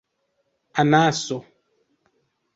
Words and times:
anaso 0.81 1.37